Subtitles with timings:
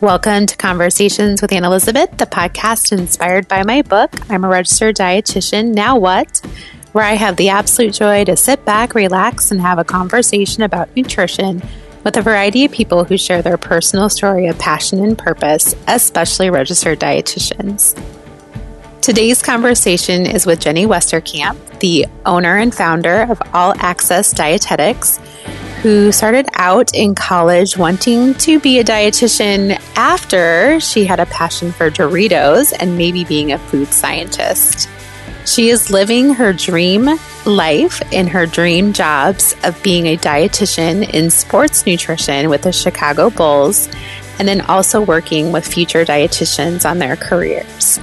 [0.00, 4.10] Welcome to Conversations with Anne Elizabeth, the podcast inspired by my book.
[4.28, 5.72] I'm a registered dietitian.
[5.72, 6.38] Now what?
[6.90, 10.94] Where I have the absolute joy to sit back, relax, and have a conversation about
[10.96, 11.62] nutrition
[12.02, 16.50] with a variety of people who share their personal story of passion and purpose, especially
[16.50, 17.96] registered dietitians.
[19.00, 25.20] Today's conversation is with Jenny Westerkamp, the owner and founder of All Access Dietetics
[25.84, 31.70] who started out in college wanting to be a dietitian after she had a passion
[31.72, 34.88] for Doritos and maybe being a food scientist.
[35.44, 41.28] She is living her dream life in her dream jobs of being a dietitian in
[41.28, 43.86] sports nutrition with the Chicago Bulls
[44.38, 48.00] and then also working with future dietitians on their careers.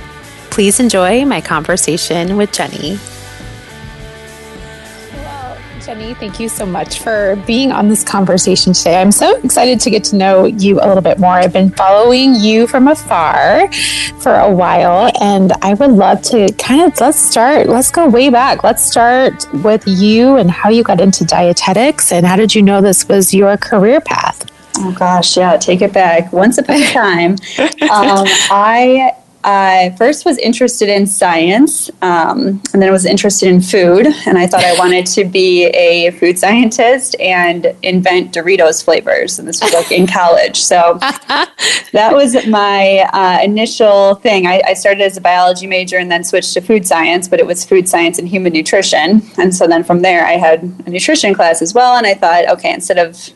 [0.52, 3.00] Please enjoy my conversation with Jenny.
[5.91, 9.02] Jenny, thank you so much for being on this conversation today.
[9.02, 11.34] I'm so excited to get to know you a little bit more.
[11.34, 13.70] I've been following you from afar
[14.22, 18.30] for a while, and I would love to kind of let's start, let's go way
[18.30, 18.64] back.
[18.64, 22.80] Let's start with you and how you got into dietetics and how did you know
[22.80, 24.50] this was your career path?
[24.78, 26.31] Oh gosh, yeah, take it back.
[26.31, 27.31] Once upon a time,
[27.81, 33.61] um, I I first was interested in science, um, and then I was interested in
[33.61, 39.39] food, and I thought I wanted to be a food scientist and invent Doritos flavors.
[39.39, 44.47] And this was like in college, so that was my uh, initial thing.
[44.47, 47.45] I, I, started as a biology major and then switched to food science, but it
[47.45, 49.22] was food science and human nutrition.
[49.38, 52.47] And so then from there, I had a nutrition class as well, and I thought,
[52.50, 53.30] okay, instead of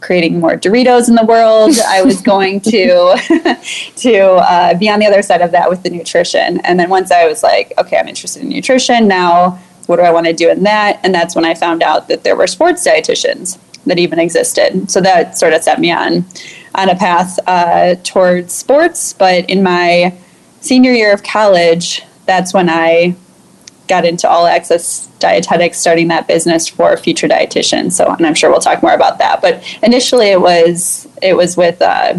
[0.00, 1.76] creating more Doritos in the world.
[1.86, 3.16] I was going to
[3.96, 6.60] to uh, be on the other side of that with the nutrition.
[6.60, 9.58] And then once I was like, okay, I'm interested in nutrition now.
[9.86, 11.00] What do I want to do in that?
[11.02, 14.90] And that's when I found out that there were sports dietitians that even existed.
[14.90, 16.24] So that sort of set me on
[16.74, 19.12] on a path uh, towards sports.
[19.12, 20.14] But in my
[20.60, 23.16] senior year of college, that's when I
[23.90, 27.92] got into all access dietetics, starting that business for future dietitians.
[27.92, 29.42] So, and I'm sure we'll talk more about that.
[29.42, 32.14] But initially, it was it was with uh,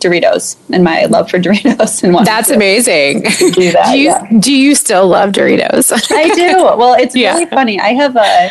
[0.00, 2.02] Doritos and my love for Doritos.
[2.02, 3.22] And that's amazing.
[3.38, 3.92] Do that.
[3.92, 4.38] do you yeah.
[4.38, 5.92] do you still love Doritos?
[6.10, 6.56] I do.
[6.76, 7.34] Well, it's yeah.
[7.34, 7.80] really funny.
[7.80, 8.50] I have a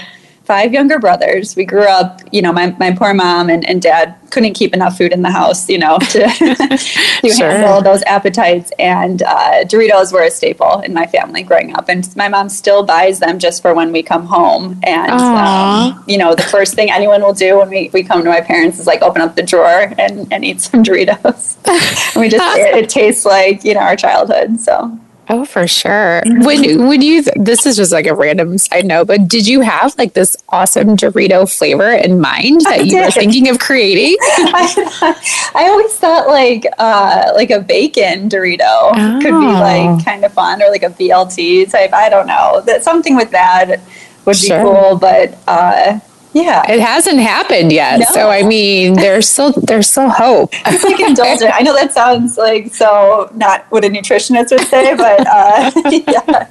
[0.51, 1.55] five younger brothers.
[1.55, 4.97] We grew up, you know, my, my poor mom and, and dad couldn't keep enough
[4.97, 6.27] food in the house, you know, to,
[7.21, 7.51] to sure.
[7.51, 8.69] handle those appetites.
[8.77, 11.87] And uh, Doritos were a staple in my family growing up.
[11.87, 14.77] And my mom still buys them just for when we come home.
[14.83, 18.29] And, um, you know, the first thing anyone will do when we, we come to
[18.29, 21.55] my parents is like open up the drawer and, and eat some Doritos.
[21.65, 24.59] and we just, it, it tastes like, you know, our childhood.
[24.59, 24.99] So.
[25.33, 26.21] Oh, for sure.
[26.25, 29.97] When when you this is just like a random side note, but did you have
[29.97, 34.17] like this awesome Dorito flavor in mind that you were thinking of creating?
[34.19, 35.15] I,
[35.55, 39.19] I, always thought like uh, like a bacon Dorito oh.
[39.21, 40.03] could be like oh.
[40.03, 41.93] kind of fun, or like a BLT type.
[41.93, 43.79] I don't know that something with that
[44.25, 44.61] would be sure.
[44.61, 45.37] cool, but.
[45.47, 46.01] Uh,
[46.33, 46.69] yeah.
[46.71, 47.99] It hasn't happened yet.
[47.99, 48.05] No.
[48.11, 50.53] So I mean there's still there's still hope.
[50.65, 51.51] It's like indulgent.
[51.53, 55.71] I know that sounds like so not what a nutritionist would say, but uh,
[56.07, 56.47] yeah.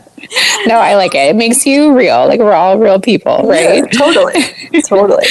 [0.66, 1.31] No, I like it.
[1.31, 2.26] It makes you real.
[2.26, 3.76] Like we're all real people, right?
[3.76, 4.34] Yeah, totally.
[4.86, 5.26] totally.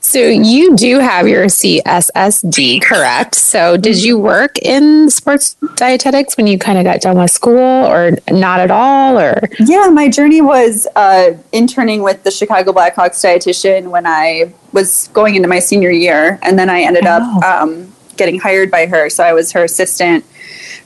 [0.00, 3.34] So you do have your CSSD, correct?
[3.34, 7.58] So did you work in sports dietetics when you kind of got done with school
[7.58, 13.24] or not at all or Yeah, my journey was uh, interning with the Chicago Blackhawks
[13.24, 17.40] dietitian when I was going into my senior year and then I ended oh.
[17.40, 19.08] up um, getting hired by her.
[19.08, 20.24] So I was her assistant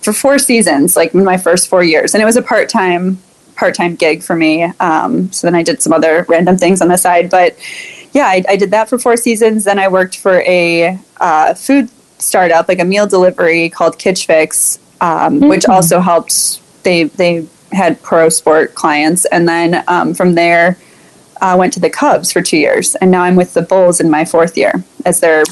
[0.01, 2.15] for four seasons, like in my first four years.
[2.15, 2.43] And it was a
[3.59, 4.65] part-time part-time gig for me.
[4.81, 7.57] Um, so then I did some other random things on the side, but
[8.13, 9.65] yeah, I, I, did that for four seasons.
[9.65, 14.79] Then I worked for a uh, food startup, like a meal delivery called Kitch Fix,
[15.01, 15.49] um, mm-hmm.
[15.49, 16.61] which also helped.
[16.85, 20.79] They they had pro sport clients, and then um, from there,
[21.41, 24.01] I uh, went to the Cubs for two years, and now I'm with the Bulls
[24.01, 24.73] in my fourth year
[25.05, 25.45] as their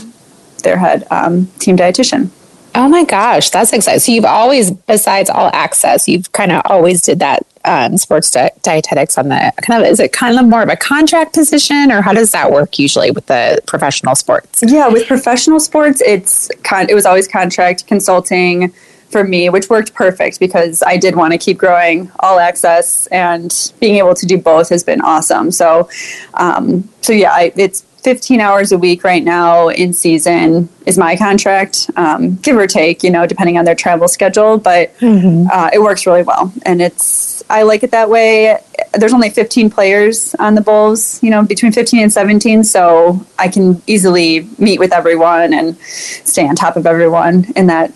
[0.63, 2.31] their head um, team dietitian.
[2.77, 4.01] Oh my gosh, that's exciting!
[4.01, 8.51] So you've always, besides all access, you've kind of always did that um, sports di-
[8.63, 12.03] dietetics on the kind of is it kind of more of a contract position or
[12.03, 14.63] how does that work usually with the professional sports?
[14.65, 18.75] Yeah, with professional sports, it's con- it was always contract consulting
[19.09, 23.73] for me, which worked perfect because I did want to keep growing all access and
[23.81, 25.51] being able to do both has been awesome.
[25.51, 25.89] So,
[26.35, 31.17] um, so yeah, I, it's 15 hours a week right now in season is my
[31.17, 34.59] contract, um, give or take, you know, depending on their travel schedule.
[34.59, 35.49] But mm-hmm.
[35.51, 38.59] uh, it works really well, and it's I like it that way.
[38.93, 42.63] there's only 15 players on the Bulls, you know, between 15 and 17.
[42.63, 47.93] So I can easily meet with everyone and stay on top of everyone in that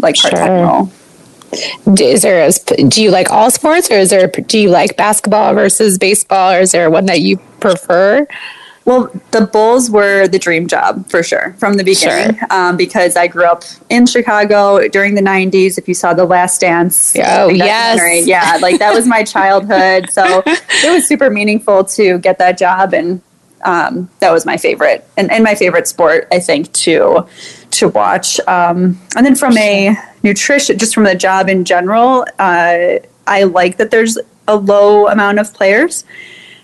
[0.00, 0.66] like part time sure.
[0.66, 0.92] role.
[2.00, 5.54] Is there a, do you like all sports or is there do you like basketball
[5.54, 8.26] versus baseball or is there one that you prefer?
[8.84, 12.46] Well, the Bulls were the dream job for sure from the beginning sure.
[12.50, 15.78] um, because I grew up in Chicago during the 90s.
[15.78, 18.26] If you saw The Last Dance, oh, yes.
[18.26, 20.10] Yeah, like that was my childhood.
[20.10, 22.92] So it was super meaningful to get that job.
[22.92, 23.22] And
[23.64, 27.26] um, that was my favorite and, and my favorite sport, I think, to,
[27.70, 28.40] to watch.
[28.40, 33.76] Um, and then from a nutrition, just from the job in general, uh, I like
[33.76, 34.18] that there's
[34.48, 36.04] a low amount of players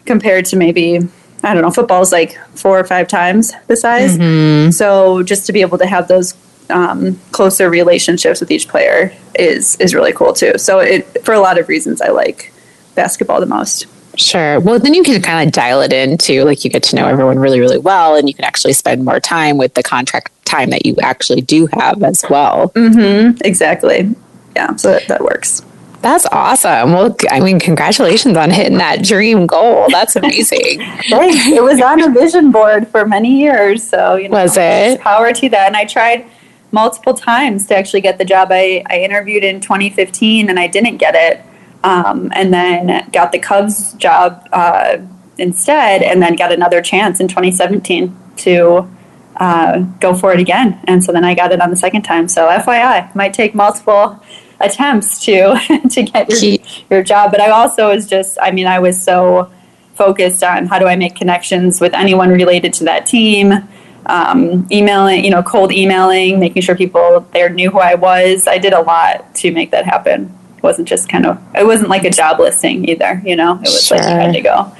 [0.04, 1.00] compared to maybe
[1.42, 4.18] I don't know, football's like four or five times the size.
[4.18, 4.70] Mm-hmm.
[4.70, 6.34] So just to be able to have those
[6.70, 10.58] um, closer relationships with each player is is really cool too.
[10.58, 12.52] So it for a lot of reasons, I like
[12.94, 13.86] basketball the most.
[14.16, 14.58] Sure.
[14.58, 16.42] Well, then you can kind of dial it in too.
[16.42, 19.20] Like you get to know everyone really, really well, and you can actually spend more
[19.20, 22.70] time with the contract time that you actually do have as well.
[22.70, 23.38] Mm-hmm.
[23.44, 24.14] Exactly.
[24.56, 24.74] Yeah.
[24.74, 25.62] So that, that works.
[26.08, 26.94] That's awesome.
[26.94, 29.88] Well, I mean, congratulations on hitting that dream goal.
[29.90, 30.78] That's amazing.
[31.10, 31.46] Thanks.
[31.46, 33.86] It was on a vision board for many years.
[33.86, 35.02] So, you know, was it?
[35.02, 35.66] Power to that.
[35.66, 36.24] And I tried
[36.72, 38.48] multiple times to actually get the job.
[38.50, 41.44] I, I interviewed in 2015 and I didn't get it.
[41.84, 44.96] Um, and then got the Cubs job uh,
[45.36, 48.90] instead, and then got another chance in 2017 to
[49.36, 50.80] uh, go for it again.
[50.84, 52.28] And so then I got it on the second time.
[52.28, 54.20] So, FYI, might take multiple
[54.60, 55.58] attempts to
[55.90, 56.58] to get your,
[56.90, 57.30] your job.
[57.30, 59.50] But I also was just, I mean, I was so
[59.94, 63.68] focused on how do I make connections with anyone related to that team.
[64.06, 68.46] Um, emailing, you know, cold emailing, making sure people there knew who I was.
[68.46, 70.34] I did a lot to make that happen.
[70.56, 73.60] It wasn't just kind of, it wasn't like a job listing either, you know, it
[73.60, 73.98] was sure.
[73.98, 74.74] like you had to go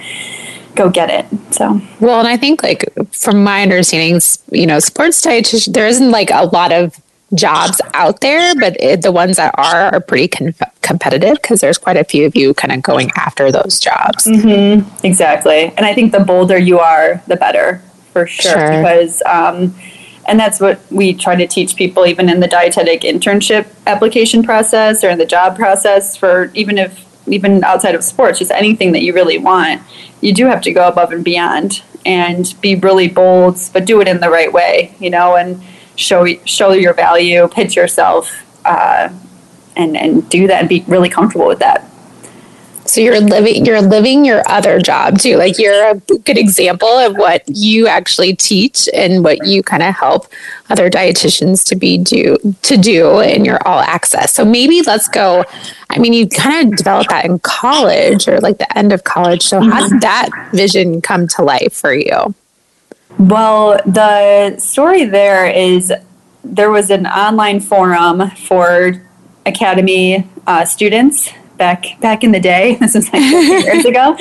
[0.78, 1.26] go get it.
[1.52, 4.20] So well, and I think like from my understanding,
[4.52, 6.98] you know, sports dietitian, there isn't like a lot of
[7.34, 11.78] jobs out there, but it, the ones that are are pretty com- competitive because there's
[11.78, 14.26] quite a few of you kind of going after those jobs.
[14.26, 14.88] Mm-hmm.
[15.04, 17.82] Exactly, and I think the bolder you are, the better
[18.12, 18.52] for sure.
[18.52, 18.70] sure.
[18.70, 19.74] Because, um,
[20.26, 25.02] and that's what we try to teach people, even in the dietetic internship application process
[25.04, 26.16] or in the job process.
[26.16, 29.82] For even if even outside of sports, just anything that you really want,
[30.20, 34.08] you do have to go above and beyond and be really bold, but do it
[34.08, 35.62] in the right way, you know, and
[35.98, 39.10] show show your value, pitch yourself, uh,
[39.76, 41.84] and and do that and be really comfortable with that.
[42.86, 45.36] So you're living you're living your other job too.
[45.36, 49.94] Like you're a good example of what you actually teach and what you kind of
[49.94, 50.26] help
[50.70, 54.32] other dietitians to be do to do in your all access.
[54.32, 55.44] So maybe let's go.
[55.90, 59.42] I mean, you kind of developed that in college or like the end of college.
[59.42, 62.34] So how did that vision come to life for you?
[63.18, 65.92] Well, the story there is
[66.44, 69.02] there was an online forum for
[69.44, 72.76] Academy uh, students back back in the day.
[72.80, 73.22] This was like
[73.64, 74.16] years ago.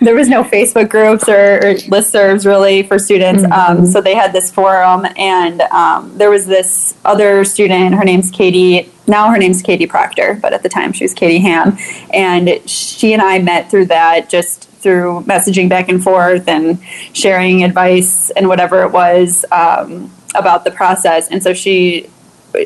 [0.00, 3.42] There was no Facebook groups or, or listservs really for students.
[3.42, 3.78] Mm-hmm.
[3.78, 7.94] Um, so they had this forum, and um, there was this other student.
[7.94, 8.90] Her name's Katie.
[9.06, 11.78] Now her name's Katie Proctor, but at the time she was Katie Ham,
[12.12, 14.28] and she and I met through that.
[14.28, 16.82] Just through messaging back and forth and
[17.12, 21.28] sharing advice and whatever it was um, about the process.
[21.28, 22.08] And so she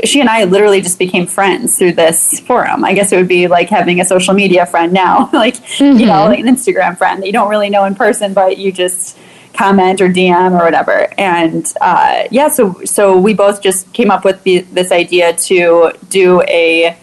[0.05, 2.85] she and I literally just became friends through this forum.
[2.85, 5.99] I guess it would be like having a social media friend now, like mm-hmm.
[5.99, 8.73] you know, like an Instagram friend that you don't really know in person, but you
[8.73, 9.17] just
[9.53, 11.09] comment or DM or whatever.
[11.19, 15.93] And uh, yeah, so so we both just came up with the, this idea to
[16.09, 16.97] do a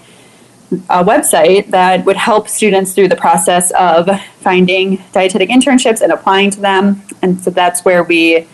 [0.90, 6.52] a website that would help students through the process of finding dietetic internships and applying
[6.52, 7.02] to them.
[7.22, 8.48] And so that's where we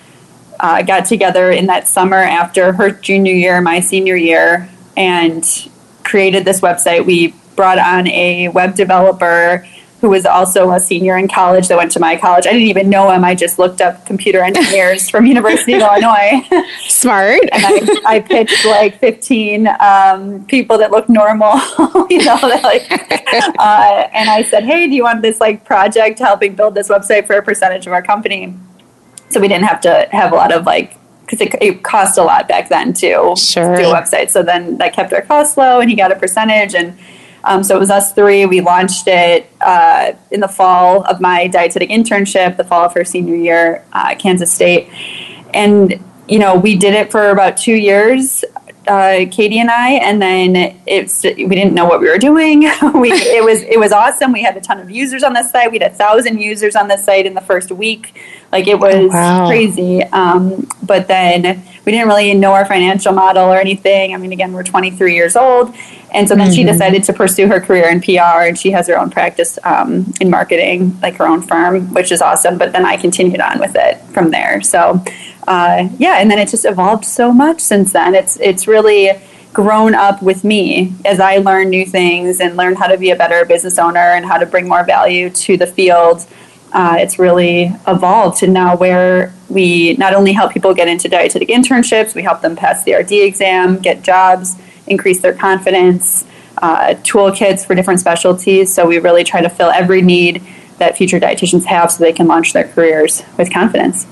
[0.60, 5.46] uh, got together in that summer after her junior year, my senior year, and
[6.04, 7.06] created this website.
[7.06, 9.68] We brought on a web developer
[10.02, 12.48] who was also a senior in college that went to my college.
[12.48, 13.26] I didn't even know him.
[13.26, 16.48] I just looked up computer engineers from University of Illinois.
[16.88, 17.42] Smart.
[17.52, 21.56] and I, I, pitched like 15 um, people that looked normal,
[22.10, 22.90] you know, like,
[23.60, 27.28] uh, and I said, hey, do you want this like project helping build this website
[27.28, 28.56] for a percentage of our company?
[29.30, 32.24] So we didn't have to have a lot of like because it, it, cost a
[32.24, 33.76] lot back then to sure.
[33.76, 34.32] do a website.
[34.32, 36.98] So then that kept our costs low, and he got a percentage, and
[37.44, 38.46] um, so it was us three.
[38.46, 43.06] We launched it uh, in the fall of my dietetic internship, the fall of her
[43.06, 44.90] senior year uh, at Kansas State.
[45.54, 48.44] And, you know, we did it for about two years.
[48.90, 52.62] uh, Katie and I, and then it's we didn't know what we were doing.
[52.96, 54.32] we it was it was awesome.
[54.32, 55.72] We had a ton of users on the site.
[55.72, 58.20] We had a thousand users on the site in the first week.
[58.52, 59.48] Like it was oh, wow.
[59.48, 60.02] crazy.
[60.04, 64.14] Um, but then we didn't really know our financial model or anything.
[64.14, 65.76] I mean, again, we're 23 years old,
[66.12, 66.56] and so then mm-hmm.
[66.56, 70.12] she decided to pursue her career in PR, and she has her own practice um,
[70.20, 72.58] in marketing, like her own firm, which is awesome.
[72.58, 74.62] But then I continued on with it from there.
[74.62, 75.04] So
[75.48, 78.14] uh, yeah, and then it just evolved so much since then.
[78.14, 79.12] It's it's really
[79.52, 83.16] grown up with me as I learn new things and learn how to be a
[83.16, 86.26] better business owner and how to bring more value to the field.
[86.72, 91.50] Uh, it's really evolved to now where we not only help people get into dietetic
[91.50, 94.56] internships, we help them pass the RD exam, get jobs,
[94.90, 96.26] increase their confidence,
[96.62, 98.74] uh, toolkits for different specialties.
[98.74, 100.44] So we really try to fill every need
[100.78, 104.08] that future dietitians have so they can launch their careers with confidence.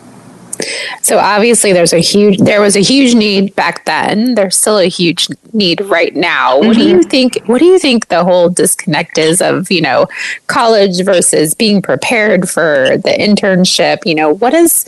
[1.01, 4.36] So obviously there's a huge there was a huge need back then.
[4.36, 6.57] There's still a huge need right now.
[6.57, 6.67] Mm-hmm.
[6.67, 7.10] What do you mm-hmm.
[7.10, 10.07] think what do you think the whole disconnect is of, you know,
[10.48, 14.00] college versus being prepared for the internship?
[14.05, 14.86] You know, what is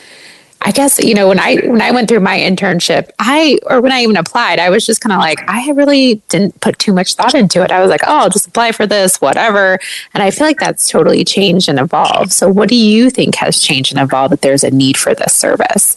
[0.61, 3.93] I guess you know when I when I went through my internship, I or when
[3.93, 7.15] I even applied, I was just kind of like I really didn't put too much
[7.15, 7.71] thought into it.
[7.71, 9.79] I was like, oh, I'll just apply for this, whatever.
[10.13, 12.33] And I feel like that's totally changed and evolved.
[12.33, 15.33] So, what do you think has changed and evolved that there's a need for this
[15.33, 15.95] service?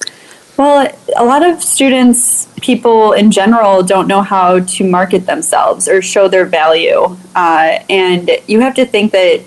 [0.57, 6.03] Well, a lot of students, people in general, don't know how to market themselves or
[6.03, 9.41] show their value, uh, and you have to think that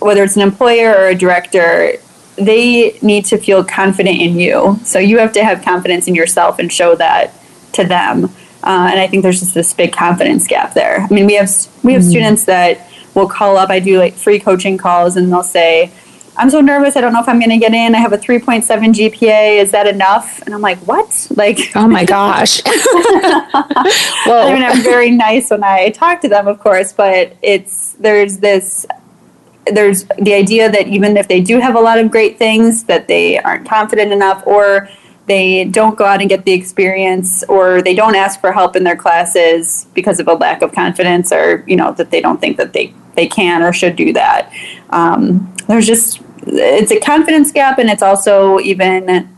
[0.00, 1.94] whether it's an employer or a director
[2.46, 4.78] they need to feel confident in you.
[4.84, 7.32] So you have to have confidence in yourself and show that
[7.72, 8.24] to them.
[8.62, 11.00] Uh, and I think there's just this big confidence gap there.
[11.00, 11.50] I mean, we have
[11.82, 13.70] we have mm students that will call up.
[13.70, 15.90] I do like free coaching calls, and they'll say,
[16.36, 16.96] "I'm so nervous.
[16.96, 17.94] I don't know if I'm going to get in.
[17.94, 19.58] I have a 3.7 GPA.
[19.60, 21.28] Is that enough?" And I'm like, "What?
[21.36, 22.62] Like, oh my gosh."
[24.26, 27.94] well, I mean, I'm very nice when I talk to them, of course, but it's
[27.94, 28.86] there's this
[29.66, 33.08] there's the idea that even if they do have a lot of great things, that
[33.08, 34.88] they aren't confident enough, or
[35.26, 38.84] they don't go out and get the experience, or they don't ask for help in
[38.84, 42.56] their classes because of a lack of confidence, or you know that they don't think
[42.56, 44.52] that they they can or should do that.
[44.90, 49.28] Um, there's just it's a confidence gap, and it's also even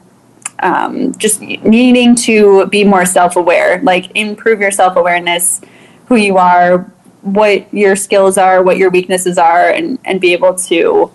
[0.61, 5.61] um, just needing to be more self aware, like improve your self awareness,
[6.07, 6.91] who you are,
[7.25, 11.11] what your skills are, what your weaknesses are, and, and be able to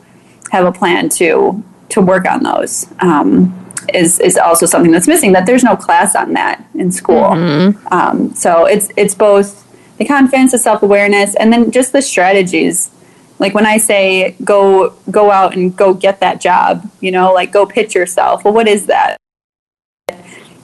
[0.51, 2.87] have a plan to to work on those.
[2.99, 3.55] Um,
[3.93, 5.31] is is also something that's missing.
[5.31, 7.29] That there's no class on that in school.
[7.29, 7.87] Mm-hmm.
[7.91, 9.65] Um, so it's it's both
[9.97, 12.91] the confidence, the self awareness, and then just the strategies.
[13.39, 17.51] Like when I say go go out and go get that job, you know, like
[17.51, 18.43] go pitch yourself.
[18.43, 19.17] Well, what is that?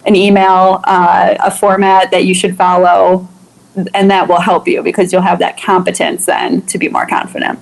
[0.06, 3.28] An email, uh, a format that you should follow,
[3.94, 7.60] and that will help you because you'll have that competence then to be more confident.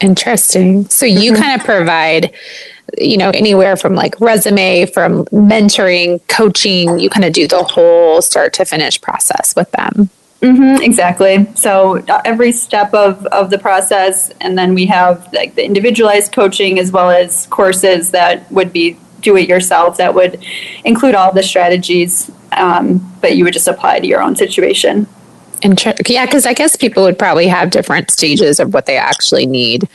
[0.00, 0.88] Interesting.
[0.88, 1.42] So you mm-hmm.
[1.42, 2.32] kind of provide
[2.98, 8.20] you know anywhere from like resume from mentoring coaching you kind of do the whole
[8.22, 13.58] start to finish process with them mm-hmm, exactly so uh, every step of, of the
[13.58, 18.72] process and then we have like the individualized coaching as well as courses that would
[18.72, 20.42] be do it yourself that would
[20.84, 25.06] include all the strategies um, but you would just apply to your own situation
[25.62, 29.46] Inter- yeah, because I guess people would probably have different stages of what they actually
[29.46, 29.88] need,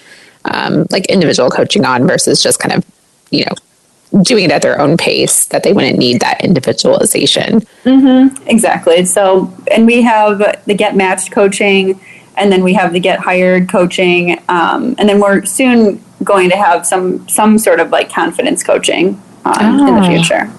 [0.45, 2.85] um, like individual coaching on versus just kind of,
[3.31, 7.61] you know, doing it at their own pace that they wouldn't need that individualization.
[7.83, 9.05] Mm-hmm, exactly.
[9.05, 11.99] So, and we have the Get Matched coaching,
[12.35, 16.55] and then we have the Get Hired coaching, um, and then we're soon going to
[16.55, 19.87] have some some sort of like confidence coaching um, oh.
[19.87, 20.07] in the ah.
[20.07, 20.51] future.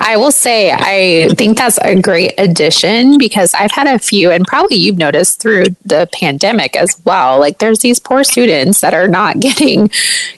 [0.00, 4.46] I will say, I think that's a great addition because I've had a few, and
[4.46, 7.38] probably you've noticed through the pandemic as well.
[7.38, 9.90] Like, there's these poor students that are not getting,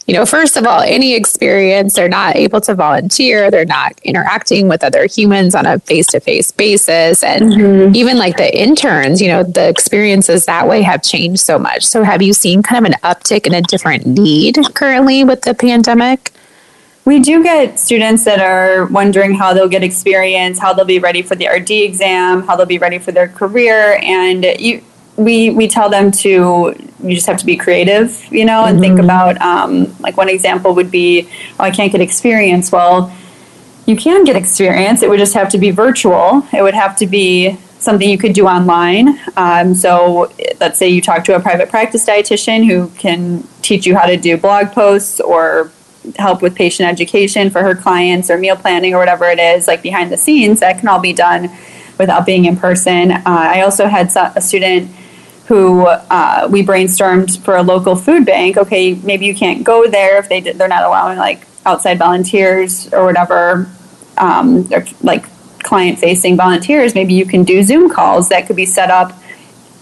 [0.06, 1.94] you know, first of all, any experience.
[1.94, 3.50] They're not able to volunteer.
[3.50, 7.22] They're not interacting with other humans on a face to face basis.
[7.22, 7.94] And mm-hmm.
[7.94, 11.84] even like the interns, you know, the experiences that way have changed so much.
[11.84, 15.54] So, have you seen kind of an uptick in a different need currently with the
[15.54, 16.32] pandemic?
[17.04, 21.22] We do get students that are wondering how they'll get experience, how they'll be ready
[21.22, 24.82] for the RD exam, how they'll be ready for their career, and you,
[25.16, 28.96] we we tell them to you just have to be creative, you know, and mm-hmm.
[28.96, 31.28] think about um, like one example would be,
[31.58, 32.70] oh, I can't get experience.
[32.70, 33.14] Well,
[33.86, 35.02] you can get experience.
[35.02, 36.46] It would just have to be virtual.
[36.52, 39.18] It would have to be something you could do online.
[39.36, 43.96] Um, so let's say you talk to a private practice dietitian who can teach you
[43.96, 45.72] how to do blog posts or
[46.16, 49.82] help with patient education for her clients or meal planning or whatever it is, like
[49.82, 51.50] behind the scenes, that can all be done
[51.98, 53.10] without being in person.
[53.10, 54.90] Uh, I also had a student
[55.46, 58.56] who uh, we brainstormed for a local food bank.
[58.56, 63.04] Okay, maybe you can't go there if they they're not allowing like outside volunteers or
[63.04, 63.68] whatever,
[64.16, 65.26] um, or like
[65.62, 66.94] client facing volunteers.
[66.94, 69.12] Maybe you can do Zoom calls that could be set up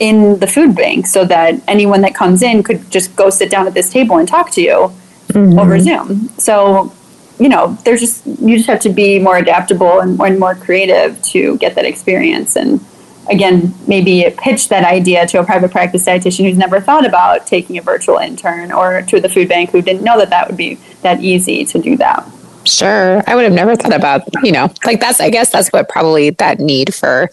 [0.00, 3.66] in the food bank so that anyone that comes in could just go sit down
[3.66, 4.92] at this table and talk to you
[5.38, 5.58] mm-hmm.
[5.58, 6.28] over Zoom.
[6.38, 6.92] So,
[7.38, 10.54] you know, there's just you just have to be more adaptable and, more, and more
[10.54, 12.56] creative to get that experience.
[12.56, 12.84] And
[13.30, 17.78] again, maybe pitch that idea to a private practice dietitian who's never thought about taking
[17.78, 20.74] a virtual intern, or to the food bank who didn't know that that would be
[21.02, 22.26] that easy to do that.
[22.64, 23.22] Sure.
[23.26, 26.30] I would have never thought about, you know, like that's, I guess that's what probably
[26.30, 27.30] that need for,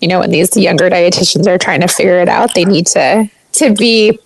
[0.00, 3.30] you know, when these younger dietitians are trying to figure it out, they need to,
[3.52, 4.18] to be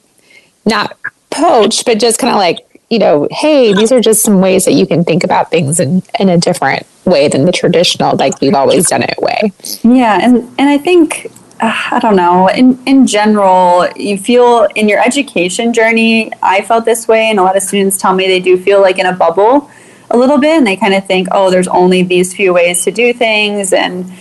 [0.64, 0.97] not
[1.31, 2.59] poached, but just kind of like,
[2.92, 6.02] you know, hey, these are just some ways that you can think about things in,
[6.20, 9.50] in a different way than the traditional, like we've always done it way.
[9.82, 10.18] Yeah.
[10.22, 15.02] And, and I think, uh, I don't know, in, in general, you feel in your
[15.02, 17.30] education journey, I felt this way.
[17.30, 19.70] And a lot of students tell me they do feel like in a bubble
[20.11, 22.90] a little bit and they kind of think, oh, there's only these few ways to
[22.90, 24.12] do things and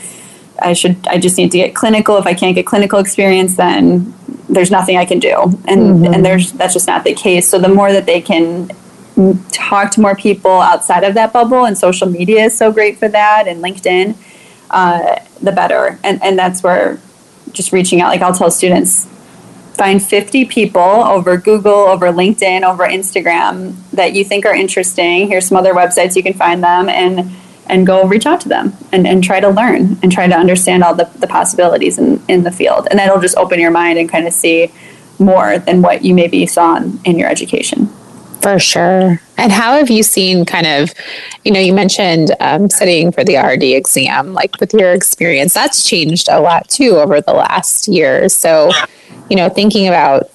[0.61, 2.17] I should I just need to get clinical.
[2.17, 4.13] If I can't get clinical experience, then
[4.51, 5.33] there's nothing I can do.
[5.65, 6.13] And mm-hmm.
[6.13, 7.49] and there's that's just not the case.
[7.49, 8.69] So the more that they can
[9.51, 13.07] talk to more people outside of that bubble and social media is so great for
[13.09, 14.15] that and LinkedIn,
[14.69, 15.99] uh, the better.
[16.03, 16.99] And and that's where
[17.51, 19.07] just reaching out, like I'll tell students,
[19.73, 25.27] find 50 people over Google, over LinkedIn, over Instagram that you think are interesting.
[25.27, 27.31] Here's some other websites you can find them and
[27.71, 30.83] and go reach out to them and, and try to learn and try to understand
[30.83, 32.87] all the, the possibilities in, in the field.
[32.91, 34.71] And that'll just open your mind and kind of see
[35.17, 37.87] more than what you maybe saw in, in your education.
[38.41, 39.21] For sure.
[39.37, 40.93] And how have you seen kind of,
[41.45, 45.87] you know, you mentioned um, studying for the RD exam, like with your experience, that's
[45.87, 48.27] changed a lot too over the last year.
[48.29, 48.71] So,
[49.29, 50.29] you know, thinking about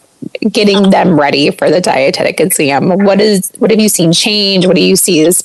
[0.51, 4.67] getting them ready for the dietetic exam, what is, what have you seen change?
[4.67, 5.43] What do you see as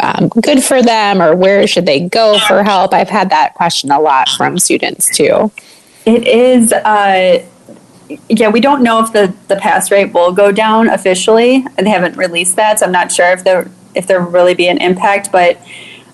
[0.00, 2.92] um, good for them or where should they go for help?
[2.92, 5.50] I've had that question a lot from students too.
[6.04, 7.44] It is, uh,
[8.28, 11.66] yeah, we don't know if the, the pass rate will go down officially.
[11.76, 14.68] They haven't released that, so I'm not sure if there if there will really be
[14.68, 15.32] an impact.
[15.32, 15.60] But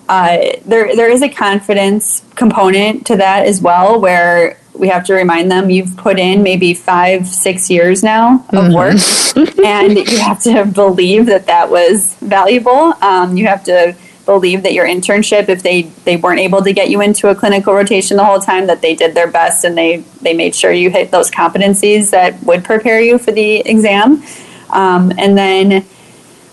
[0.09, 5.13] uh, there there is a confidence component to that as well, where we have to
[5.13, 8.73] remind them you've put in maybe five six years now of mm-hmm.
[8.73, 12.93] work, and you have to believe that that was valuable.
[13.01, 16.89] Um, you have to believe that your internship if they they weren't able to get
[16.89, 19.97] you into a clinical rotation the whole time that they did their best and they
[20.21, 24.23] they made sure you hit those competencies that would prepare you for the exam
[24.69, 25.85] um, and then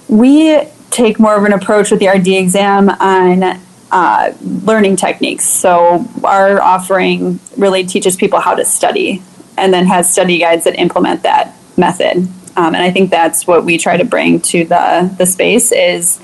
[0.08, 5.44] we take more of an approach with the rd exam on uh, learning techniques.
[5.44, 9.22] So our offering really teaches people how to study
[9.56, 12.28] and then has study guides that implement that method.
[12.56, 16.20] Um, and i think that's what we try to bring to the the space is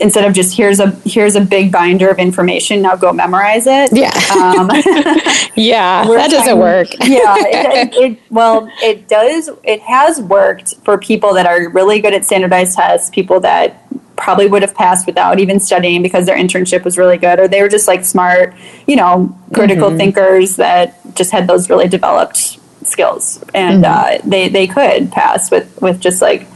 [0.00, 3.90] instead of just here's a here's a big binder of information now go memorize it.
[3.92, 4.10] Yeah.
[4.32, 4.70] Um,
[5.56, 6.88] yeah that doesn't work.
[7.00, 12.00] Yeah it, it, it, well it does it has worked for people that are really
[12.00, 13.86] good at standardized tests people that
[14.20, 17.62] probably would have passed without even studying because their internship was really good or they
[17.62, 18.54] were just like smart
[18.86, 19.96] you know critical mm-hmm.
[19.96, 23.42] thinkers that just had those really developed skills.
[23.54, 24.24] And mm-hmm.
[24.24, 26.46] uh, they they could pass with with just like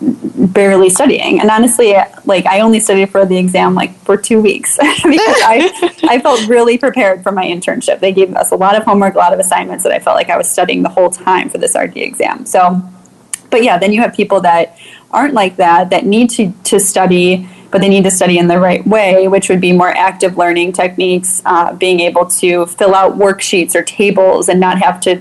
[0.00, 1.40] barely studying.
[1.40, 4.78] And honestly like i only studied for the exam like for two weeks.
[5.08, 8.00] Because I, I felt really prepared for my internship.
[8.00, 10.30] They gave us a lot of homework a lot of assignments that i felt like
[10.30, 12.46] i was studying the whole time for this rd exam.
[12.46, 12.82] So
[13.50, 14.76] but yeah then you have people that
[15.10, 18.58] aren't like that that need to, to study but they need to study in the
[18.58, 23.18] right way which would be more active learning techniques uh, being able to fill out
[23.18, 25.20] worksheets or tables and not have to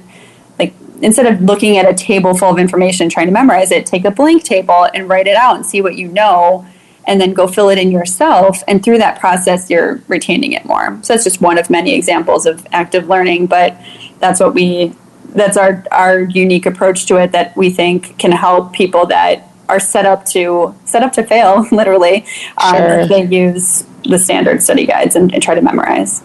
[0.59, 4.05] like, instead of looking at a table full of information trying to memorize it take
[4.05, 6.65] a blank table and write it out and see what you know
[7.07, 8.61] and then go fill it in yourself.
[8.67, 10.99] And through that process you're retaining it more.
[11.01, 13.81] So that's just one of many examples of active learning but
[14.19, 14.93] that's what we
[15.29, 19.79] that's our our unique approach to it that we think can help people that are
[19.79, 22.25] set up to set up to fail literally
[22.57, 23.07] um, sure.
[23.07, 26.23] they use the standard study guides and, and try to memorize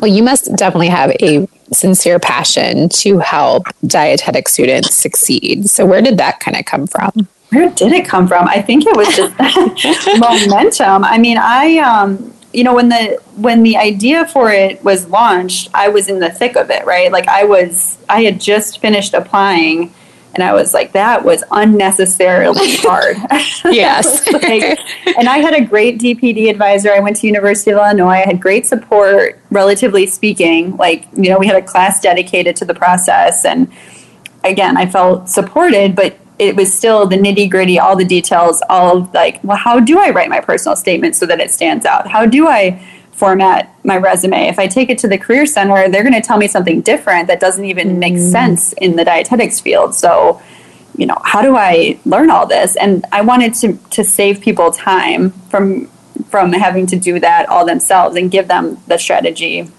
[0.00, 5.68] well you must definitely have a sincere passion to help dietetic students succeed.
[5.68, 7.28] So, where did that kind of come from?
[7.50, 8.48] Where did it come from?
[8.48, 11.04] I think it was just momentum.
[11.04, 15.70] I mean, I, um, you know, when the when the idea for it was launched,
[15.74, 17.10] I was in the thick of it, right?
[17.12, 19.94] Like I was, I had just finished applying,
[20.36, 23.16] And I was like, that was unnecessarily hard.
[23.64, 24.30] Yes.
[24.32, 24.78] like,
[25.16, 26.92] and I had a great DPD advisor.
[26.92, 28.08] I went to University of Illinois.
[28.08, 30.76] I had great support, relatively speaking.
[30.76, 33.46] Like, you know, we had a class dedicated to the process.
[33.46, 33.72] And
[34.44, 38.98] again, I felt supported, but it was still the nitty gritty, all the details, all
[38.98, 42.08] of like, well, how do I write my personal statement so that it stands out?
[42.08, 42.78] How do I
[43.16, 44.48] format my resume?
[44.48, 47.28] If I take it to the Career Center, they're going to tell me something different
[47.28, 48.30] that doesn't even make mm.
[48.30, 49.94] sense in the dietetics field.
[49.94, 50.40] So,
[50.96, 52.76] you know, how do I learn all this?
[52.76, 55.88] And I wanted to to save people time from
[56.28, 59.70] from having to do that all themselves and give them the strategy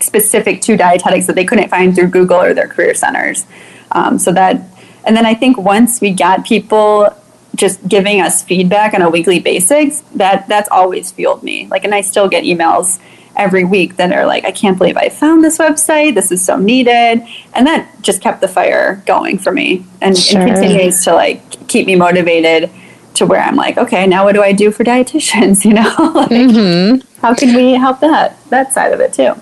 [0.00, 3.46] specific to dietetics that they couldn't find through Google or their career centers.
[3.92, 4.62] Um, so that
[5.04, 7.14] and then I think once we got people
[7.54, 11.66] just giving us feedback on a weekly basis, that that's always fueled me.
[11.68, 13.00] Like, and I still get emails
[13.36, 16.14] every week that are like, I can't believe I found this website.
[16.14, 17.26] This is so needed.
[17.54, 20.40] And that just kept the fire going for me and, sure.
[20.40, 22.70] and continues to like keep me motivated
[23.14, 25.64] to where I'm like, okay, now what do I do for dietitians?
[25.72, 25.82] You know,
[26.14, 27.20] like, mm-hmm.
[27.20, 29.34] how can we help that, that side of it too?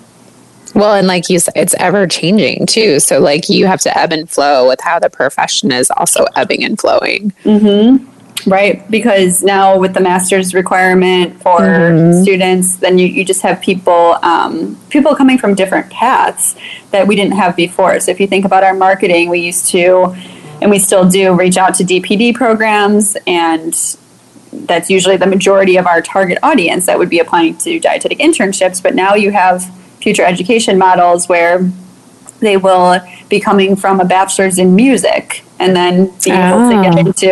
[0.73, 2.99] Well, and like you said, it's ever changing too.
[2.99, 6.63] So, like, you have to ebb and flow with how the profession is also ebbing
[6.63, 7.33] and flowing.
[7.43, 8.07] Mm-hmm.
[8.49, 8.89] Right.
[8.89, 12.23] Because now, with the master's requirement for mm-hmm.
[12.23, 16.55] students, then you, you just have people um, people coming from different paths
[16.91, 17.99] that we didn't have before.
[17.99, 20.15] So, if you think about our marketing, we used to,
[20.61, 23.97] and we still do, reach out to DPD programs and
[24.53, 28.83] that's usually the majority of our target audience that would be applying to dietetic internships.
[28.83, 29.63] But now you have
[30.01, 31.69] future education models where
[32.39, 36.95] they will be coming from a bachelor's in music and then be able to get
[36.95, 36.97] ah.
[36.97, 37.31] into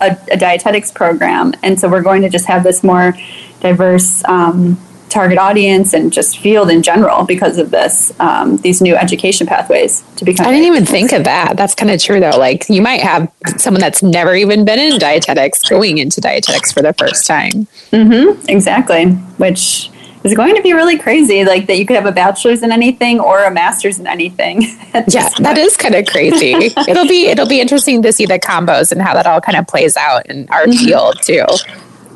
[0.00, 1.54] a, a, dietetics program.
[1.62, 3.14] And so we're going to just have this more
[3.60, 4.78] diverse um,
[5.10, 10.02] target audience and just field in general because of this um, these new education pathways
[10.16, 10.46] to become.
[10.46, 11.56] I didn't even think of that.
[11.56, 12.38] That's kind of true though.
[12.38, 16.80] Like you might have someone that's never even been in dietetics going into dietetics for
[16.80, 17.66] the first time.
[17.92, 19.06] Mm-hmm, exactly.
[19.36, 19.89] Which
[20.24, 21.44] is going to be really crazy.
[21.44, 24.62] Like that you could have a bachelor's in anything or a master's in anything.
[25.08, 26.52] yeah, that is kind of crazy.
[26.88, 29.66] it'll be it'll be interesting to see the combos and how that all kind of
[29.66, 30.84] plays out in our mm-hmm.
[30.84, 31.44] field too.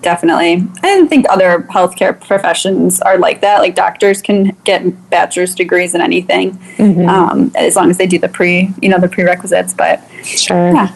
[0.02, 0.68] Definitely.
[0.82, 3.60] I didn't think other healthcare professions are like that.
[3.60, 7.08] Like doctors can get bachelor's degrees in anything, mm-hmm.
[7.08, 9.72] um, as long as they do the pre, you know, the prerequisites.
[9.72, 10.74] But sure.
[10.74, 10.94] Yeah.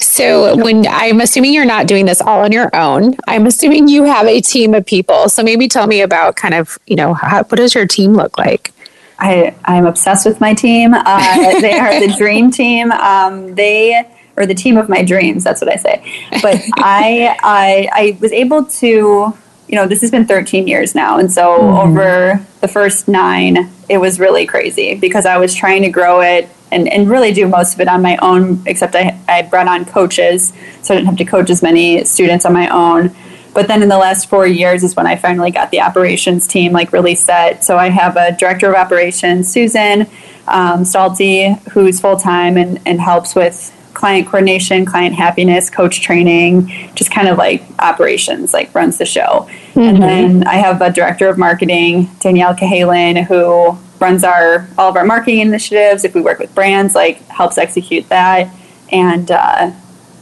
[0.00, 4.04] So when I'm assuming you're not doing this all on your own, I'm assuming you
[4.04, 5.28] have a team of people.
[5.28, 8.38] So maybe tell me about kind of, you know, how, what does your team look
[8.38, 8.72] like?
[9.18, 10.94] I, I'm obsessed with my team.
[10.94, 12.92] Uh, they are the dream team.
[12.92, 14.04] Um, they
[14.36, 15.44] or the team of my dreams.
[15.44, 16.28] That's what I say.
[16.42, 19.32] But I, I, I was able to,
[19.68, 21.88] you know, this has been 13 years now, and so mm-hmm.
[21.88, 26.48] over the first nine, it was really crazy because I was trying to grow it
[26.70, 29.84] and, and really do most of it on my own, except I, I brought on
[29.84, 30.52] coaches,
[30.82, 33.14] so I didn't have to coach as many students on my own.
[33.54, 36.72] But then in the last four years is when I finally got the operations team
[36.72, 37.64] like really set.
[37.64, 40.06] So I have a director of operations, Susan
[40.46, 46.68] um, Stalty, who's full time and, and helps with client coordination, client happiness, coach training,
[46.94, 49.48] just kind of like operations, like runs the show.
[49.70, 49.80] Mm-hmm.
[49.80, 54.96] And then I have a director of marketing, Danielle Cahalan, who runs our all of
[54.96, 56.04] our marketing initiatives.
[56.04, 58.54] If we work with brands, like helps execute that
[58.92, 59.72] and uh,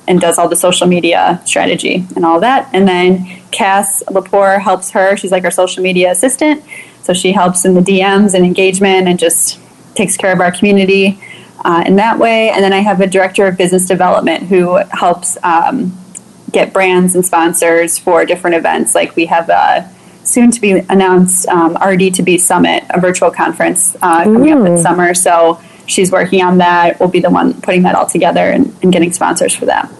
[0.06, 2.70] and does all the social media strategy and all that.
[2.72, 5.16] And then Cass Lepore helps her.
[5.16, 6.62] She's like our social media assistant,
[7.02, 9.58] so she helps in the DMs and engagement and just
[9.96, 11.18] takes care of our community
[11.64, 12.50] uh, in that way.
[12.50, 15.36] And then I have a director of business development who helps.
[15.42, 15.98] Um,
[16.54, 19.90] get brands and sponsors for different events like we have a
[20.22, 24.60] soon to be announced um, RD2B Summit, a virtual conference uh, coming Ooh.
[24.60, 25.12] up in summer.
[25.12, 26.98] So she's working on that.
[26.98, 29.92] We'll be the one putting that all together and, and getting sponsors for that.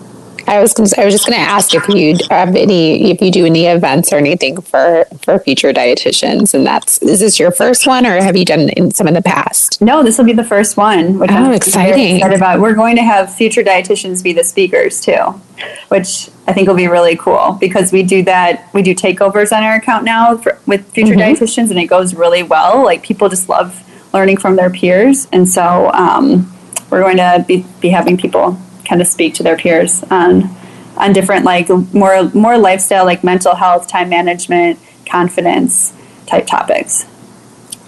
[0.47, 3.47] I was I was just going to ask if you have any if you do
[3.47, 8.07] any events or anything for for future dietitians, and that's is this your first one
[8.07, 9.81] or have you done in some in the past?
[9.81, 11.19] No, this will be the first one.
[11.19, 12.17] Which oh, I'm exciting!
[12.17, 12.61] Excited about.
[12.61, 15.41] We're going to have future dietitians be the speakers too,
[15.89, 18.69] which I think will be really cool because we do that.
[18.75, 21.43] We do takeovers on our account now for, with future mm-hmm.
[21.43, 22.85] dietitians, and it goes really well.
[22.85, 23.81] Like people just love
[24.13, 26.53] learning from their peers, and so um,
[26.91, 30.55] we're going to be be having people kind of speak to their peers on
[30.97, 35.93] on different like more more lifestyle like mental health, time management, confidence
[36.27, 37.07] type topics.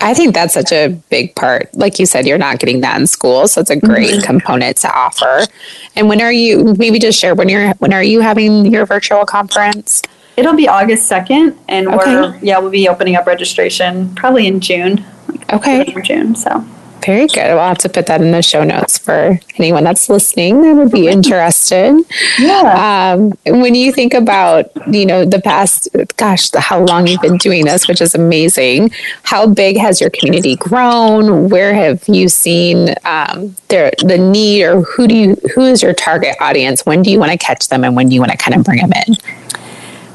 [0.00, 1.74] I think that's such a big part.
[1.74, 4.26] Like you said, you're not getting that in school, so it's a great mm-hmm.
[4.26, 5.46] component to offer.
[5.94, 6.74] And when are you?
[6.76, 10.02] Maybe just share when you're when are you having your virtual conference?
[10.36, 11.96] It'll be August second, and okay.
[11.96, 15.04] we're yeah we'll be opening up registration probably in June.
[15.28, 16.34] Like okay, June.
[16.34, 16.64] So
[17.04, 17.54] Very good.
[17.54, 20.90] We'll have to put that in the show notes for anyone that's listening that would
[20.90, 22.04] be interested.
[22.38, 23.14] Yeah.
[23.16, 27.36] Um, when you think about, you know, the past, gosh, the, how long you've been
[27.36, 28.90] doing this, which is amazing.
[29.22, 31.48] How big has your community grown?
[31.48, 35.94] Where have you seen um, the the need, or who do you who is your
[35.94, 36.84] target audience?
[36.84, 38.64] When do you want to catch them, and when do you want to kind of
[38.64, 39.14] bring them in?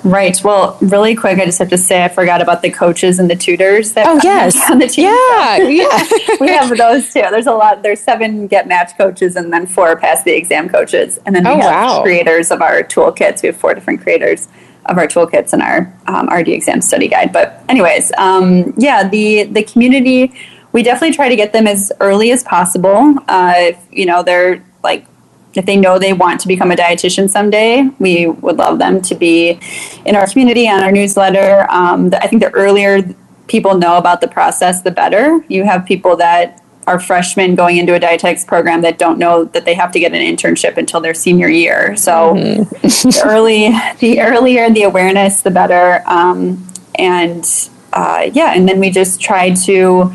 [0.03, 0.39] Right.
[0.43, 3.35] Well, really quick, I just have to say I forgot about the coaches and the
[3.35, 5.05] tutors that oh yes on the team.
[5.05, 6.35] Yeah, yeah.
[6.39, 7.21] we have those too.
[7.29, 7.83] There's a lot.
[7.83, 11.51] There's seven get match coaches and then four pass the exam coaches, and then we
[11.51, 12.01] Oh, have wow.
[12.01, 13.43] creators of our toolkits.
[13.43, 14.47] We have four different creators
[14.87, 17.31] of our toolkits and our um, RD exam study guide.
[17.31, 20.33] But anyways, um, yeah, the the community.
[20.73, 23.15] We definitely try to get them as early as possible.
[23.27, 25.05] Uh, if, you know, they're like
[25.53, 29.15] if they know they want to become a dietitian someday, we would love them to
[29.15, 29.59] be
[30.05, 31.69] in our community on our newsletter.
[31.69, 33.13] Um, the, I think the earlier
[33.47, 35.43] people know about the process, the better.
[35.49, 39.65] You have people that are freshmen going into a dietetics program that don't know that
[39.65, 41.95] they have to get an internship until their senior year.
[41.95, 42.33] So
[42.81, 46.01] the early, the earlier the awareness, the better.
[46.07, 47.45] Um, and
[47.93, 50.13] uh, yeah, and then we just try to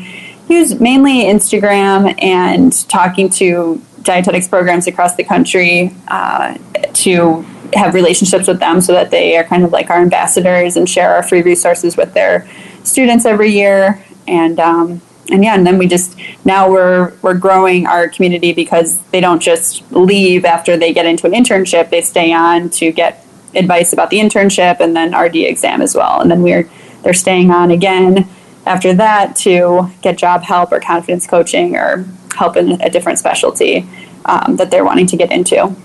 [0.49, 6.57] use mainly Instagram and talking to dietetics programs across the country uh,
[6.93, 7.41] to
[7.73, 11.13] have relationships with them so that they are kind of like our ambassadors and share
[11.13, 12.47] our free resources with their
[12.83, 14.03] students every year.
[14.27, 18.97] And um, and yeah and then we just now we're we're growing our community because
[19.11, 21.89] they don't just leave after they get into an internship.
[21.89, 26.21] They stay on to get advice about the internship and then RD exam as well.
[26.21, 26.69] And then we're
[27.03, 28.27] they're staying on again
[28.65, 32.05] after that to get job help or confidence coaching or
[32.37, 33.87] help in a different specialty
[34.25, 35.75] um, that they're wanting to get into.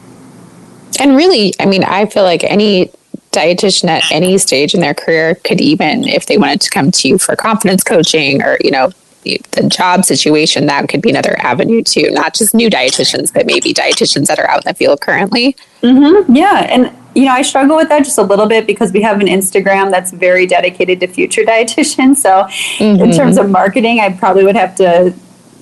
[1.00, 2.90] And really, I mean, I feel like any
[3.32, 7.08] dietitian at any stage in their career could even, if they wanted to come to
[7.08, 11.38] you for confidence coaching or, you know, the the job situation, that could be another
[11.40, 12.10] avenue too.
[12.10, 15.56] Not just new dietitians, but maybe dietitians that are out in the field currently.
[16.28, 19.20] Yeah, and you know, I struggle with that just a little bit because we have
[19.20, 22.16] an Instagram that's very dedicated to future dietitians.
[22.16, 22.48] So,
[22.80, 25.14] in terms of marketing, I probably would have to.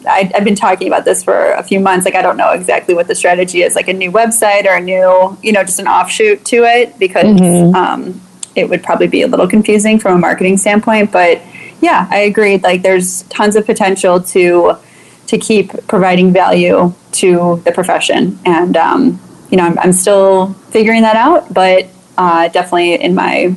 [0.06, 2.04] I, I've been talking about this for a few months.
[2.04, 4.80] Like, I don't know exactly what the strategy is, like a new website or a
[4.80, 7.40] new, you know, just an offshoot to it, because
[7.74, 8.20] um,
[8.54, 11.12] it would probably be a little confusing from a marketing standpoint.
[11.12, 11.42] But
[11.80, 12.58] yeah, I agree.
[12.58, 14.76] Like, there's tons of potential to
[15.26, 21.02] to keep providing value to the profession, and um, you know, I'm, I'm still figuring
[21.02, 21.86] that out, but
[22.18, 23.54] uh, definitely in my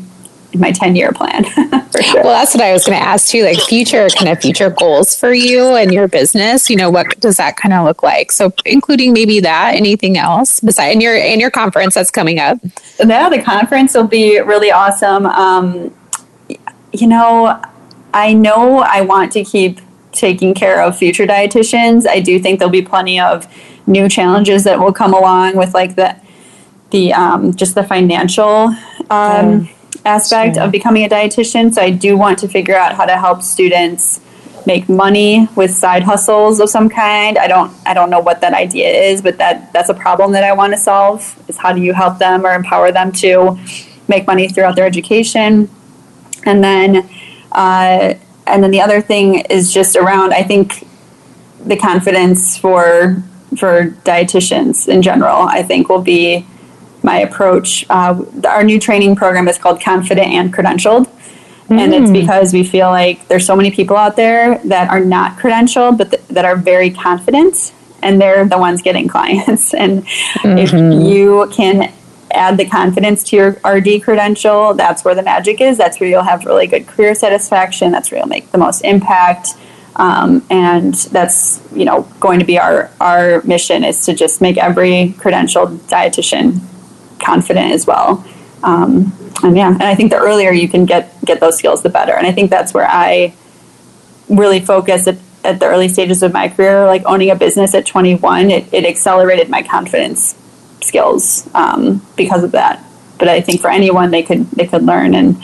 [0.56, 1.46] my ten year plan
[2.02, 2.24] sure.
[2.24, 3.44] Well, that's what I was going to ask too.
[3.44, 6.70] Like future kind of future goals for you and your business.
[6.70, 8.32] You know, what does that kind of look like?
[8.32, 12.60] So, including maybe that, anything else besides and your and your conference that's coming up.
[13.04, 15.26] yeah, the conference will be really awesome.
[15.26, 15.94] Um,
[16.92, 17.62] you know,
[18.14, 19.80] I know I want to keep
[20.12, 22.08] taking care of future dietitians.
[22.08, 23.48] I do think there'll be plenty of
[23.88, 26.16] new challenges that will come along with like the
[26.92, 28.76] the um, just the financial
[29.10, 29.68] um,
[30.06, 30.66] aspect Sure.
[30.66, 31.74] of becoming a dietitian.
[31.74, 34.20] So I do want to figure out how to help students
[34.66, 37.38] make money with side hustles of some kind.
[37.38, 40.44] I don't I don't know what that idea is, but that that's a problem that
[40.44, 41.36] I want to solve.
[41.48, 43.58] Is how do you help them or empower them to
[44.08, 45.70] make money throughout their education?
[46.46, 47.10] And then
[47.52, 48.16] uh,
[48.48, 50.88] and then the other thing is just around I think
[51.66, 53.22] the confidence for
[53.58, 55.44] for dietitians in general.
[55.44, 56.46] I think will be
[57.04, 57.86] my approach.
[57.90, 61.10] Uh, our new training program is called Confident and Credentialed.
[61.70, 65.38] And it's because we feel like there's so many people out there that are not
[65.38, 69.74] credentialed, but th- that are very confident, and they're the ones getting clients.
[69.74, 70.06] And
[70.44, 71.92] if you can
[72.32, 75.78] add the confidence to your RD credential, that's where the magic is.
[75.78, 77.92] That's where you'll have really good career satisfaction.
[77.92, 79.50] That's where you'll make the most impact.
[79.96, 84.58] Um, and that's you know going to be our our mission is to just make
[84.58, 86.62] every credentialed dietitian
[87.24, 88.26] confident as well.
[88.64, 91.90] Um, and yeah, and I think the earlier you can get get those skills, the
[91.90, 92.14] better.
[92.14, 93.34] And I think that's where I
[94.30, 97.86] really focus at, at the early stages of my career, like owning a business at
[97.86, 98.52] 21.
[98.52, 100.36] It, it accelerated my confidence
[100.82, 102.84] skills um, because of that.
[103.18, 105.42] But I think for anyone, they could they could learn and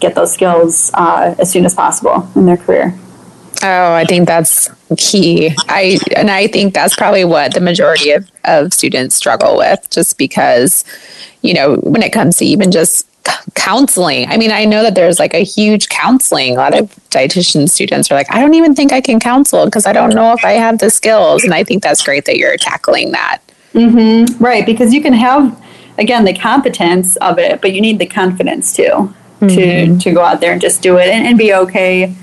[0.00, 2.98] get those skills uh, as soon as possible in their career.
[3.64, 5.54] Oh, I think that's key.
[5.68, 10.18] I and I think that's probably what the majority of, of students struggle with, just
[10.18, 10.84] because,
[11.42, 13.08] you know, when it comes to even just
[13.54, 14.28] counseling.
[14.28, 16.54] I mean, I know that there's like a huge counseling.
[16.54, 19.86] A lot of dietitian students are like, I don't even think I can counsel because
[19.86, 21.44] I don't know if I have the skills.
[21.44, 23.40] And I think that's great that you're tackling that.
[23.74, 24.42] Mm-hmm.
[24.42, 25.56] Right, because you can have
[25.98, 29.98] again the competence of it, but you need the confidence too to mm-hmm.
[29.98, 32.14] to go out there and just do it and, and be okay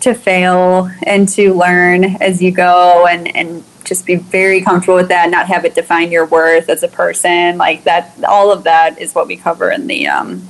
[0.00, 5.08] to fail and to learn as you go and, and just be very comfortable with
[5.08, 7.58] that, not have it define your worth as a person.
[7.58, 10.46] Like that, all of that is what we cover in the um,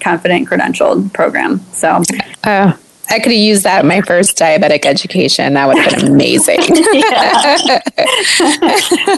[0.00, 1.60] Confident Credentialed program.
[1.72, 2.02] So,
[2.44, 2.76] uh,
[3.08, 5.54] I could have used that in my first diabetic education.
[5.54, 6.58] That would have been amazing.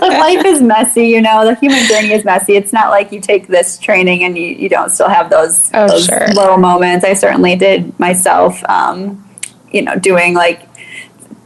[0.01, 2.55] life is messy, you know, the human journey is messy.
[2.57, 5.89] It's not like you take this training and you, you don't still have those, oh,
[5.89, 6.29] those sure.
[6.35, 7.05] low moments.
[7.05, 9.25] I certainly did myself, um,
[9.73, 10.69] you know, doing like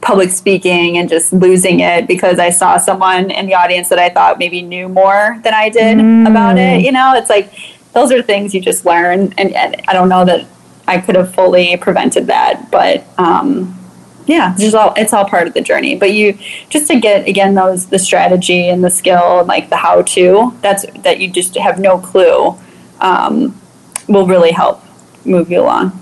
[0.02, 4.10] public speaking and just losing it because I saw someone in the audience that I
[4.10, 6.28] thought maybe knew more than I did mm.
[6.28, 6.82] about it.
[6.82, 7.54] You know, it's like
[7.92, 9.32] those are things you just learn.
[9.38, 10.46] And, and I don't know that
[10.88, 12.70] I could have fully prevented that.
[12.70, 13.78] But um,
[14.26, 15.94] yeah, it's all it's all part of the journey.
[15.94, 16.36] But you
[16.68, 20.56] just to get again those the strategy and the skill and like the how to
[20.60, 22.58] that's that you just have no clue
[23.00, 23.58] um,
[24.08, 24.82] will really help
[25.24, 26.01] move you along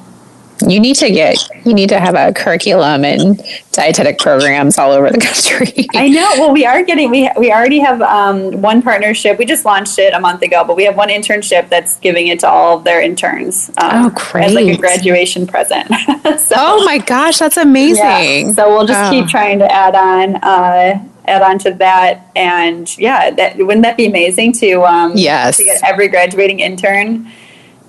[0.69, 3.43] you need to get you need to have a curriculum and
[3.73, 5.87] dietetic programs all over the country.
[5.95, 6.31] I know.
[6.39, 9.39] Well we are getting we, we already have um, one partnership.
[9.39, 12.41] We just launched it a month ago but we have one internship that's giving it
[12.41, 15.91] to all of their interns um, oh great as like a graduation present.
[16.41, 18.05] So, oh my gosh that's amazing.
[18.49, 19.11] Yeah, so we'll just oh.
[19.11, 22.31] keep trying to add on uh, add on to that.
[22.37, 25.57] And yeah that wouldn't that be amazing to um yes.
[25.57, 27.31] to get every graduating intern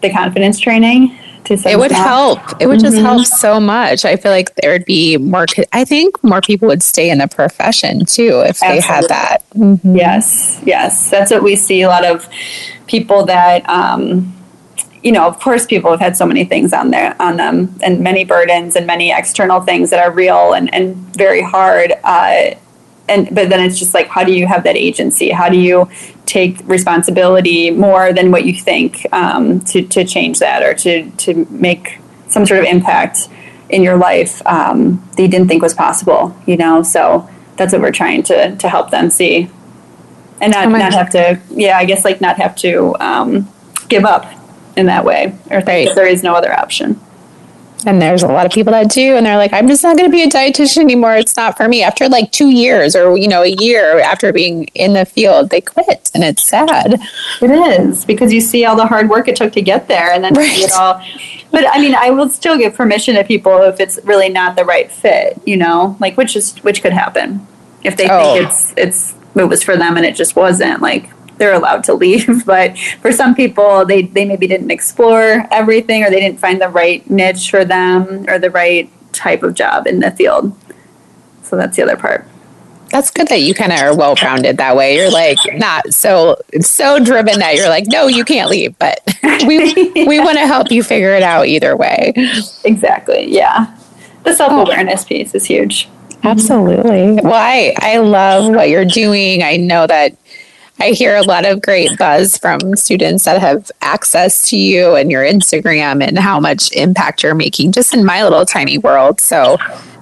[0.01, 1.17] the confidence training
[1.49, 3.05] it would help it would just mm-hmm.
[3.05, 6.83] help so much i feel like there would be more i think more people would
[6.83, 8.75] stay in the profession too if Absolutely.
[8.75, 9.95] they had that mm-hmm.
[9.95, 12.27] yes yes that's what we see a lot of
[12.87, 14.33] people that um,
[15.03, 18.01] you know of course people have had so many things on there on them and
[18.01, 22.53] many burdens and many external things that are real and, and very hard uh,
[23.09, 25.89] and but then it's just like how do you have that agency how do you
[26.31, 31.45] take responsibility more than what you think um, to, to change that or to, to
[31.49, 33.27] make some sort of impact
[33.69, 36.83] in your life um, that you didn't think was possible you know?
[36.83, 39.49] So that's what we're trying to, to help them see.
[40.39, 43.47] And not, oh not have to yeah i guess like not have to um,
[43.89, 44.25] give up
[44.75, 45.95] in that way or think right.
[45.95, 46.99] there is no other option
[47.85, 50.09] and there's a lot of people that do, and they're like, I'm just not going
[50.09, 51.15] to be a dietitian anymore.
[51.15, 51.83] It's not for me.
[51.83, 55.61] After like two years or, you know, a year after being in the field, they
[55.61, 56.11] quit.
[56.13, 56.99] And it's sad.
[57.41, 60.23] It is because you see all the hard work it took to get there and
[60.23, 60.59] then right.
[60.59, 61.03] it all.
[61.51, 64.65] But I mean, I will still give permission to people if it's really not the
[64.65, 67.45] right fit, you know, like which is, which could happen
[67.83, 68.35] if they oh.
[68.35, 71.09] think it's, it's, it was for them and it just wasn't like
[71.41, 72.45] they're allowed to leave.
[72.51, 76.69] But for some people, they, they maybe didn't explore everything or they didn't find the
[76.69, 80.55] right niche for them or the right type of job in the field.
[81.43, 82.27] So that's the other part.
[82.89, 84.97] That's good that you kind of are well rounded that way.
[84.97, 88.99] You're like not so so driven that you're like, no, you can't leave, but
[89.47, 92.13] we we want to help you figure it out either way.
[92.65, 93.33] Exactly.
[93.33, 93.75] Yeah.
[94.23, 95.07] The self awareness oh.
[95.07, 95.87] piece is huge.
[96.23, 97.13] Absolutely.
[97.23, 99.41] Well, I, I love what you're doing.
[99.41, 100.15] I know that
[100.79, 105.11] I hear a lot of great buzz from students that have access to you and
[105.11, 109.19] your Instagram and how much impact you're making just in my little tiny world.
[109.21, 109.57] So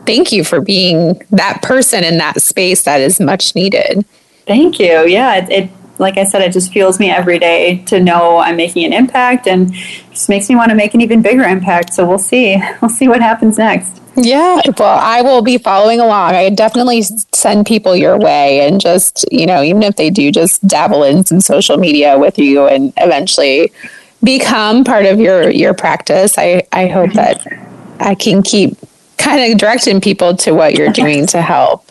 [0.06, 4.06] thank you for being that person in that space that is much needed.
[4.46, 5.06] Thank you.
[5.06, 8.56] Yeah, it, it like I said, it just fuels me every day to know I'm
[8.56, 11.94] making an impact and just makes me want to make an even bigger impact.
[11.94, 12.62] So we'll see.
[12.82, 14.02] We'll see what happens next.
[14.16, 16.34] Yeah, well, I will be following along.
[16.34, 17.02] I definitely
[17.34, 21.26] send people your way and just, you know, even if they do just dabble in
[21.26, 23.72] some social media with you and eventually
[24.24, 27.46] become part of your your practice, I I hope that
[28.00, 28.78] I can keep
[29.18, 31.86] kind of directing people to what you're doing to help.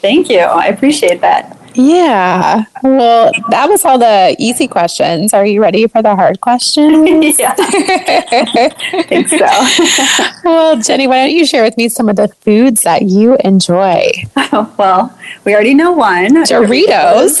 [0.00, 0.40] Thank you.
[0.40, 1.58] I appreciate that.
[1.74, 2.64] Yeah.
[2.82, 5.32] Well, that was all the easy questions.
[5.32, 7.38] Are you ready for the hard questions?
[7.38, 7.54] yeah.
[7.58, 10.44] I think so.
[10.44, 14.10] well, Jenny, why don't you share with me some of the foods that you enjoy?
[14.36, 17.40] Oh, well, we already know one Doritos.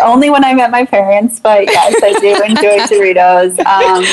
[0.00, 3.58] Only when I met my parents, but yes, I do enjoy Doritos.
[3.60, 4.04] Um,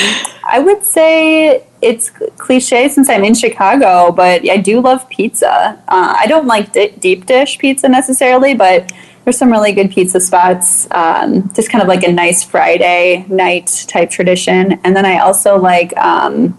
[0.44, 5.82] I would say it's cliche since I'm in Chicago, but I do love pizza.
[5.88, 8.92] Uh, I don't like di- deep dish pizza necessarily, but
[9.24, 10.88] there's some really good pizza spots.
[10.90, 14.80] Um, just kind of like a nice Friday night type tradition.
[14.84, 16.58] And then I also like um,